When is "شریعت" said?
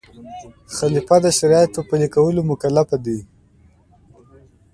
1.37-1.69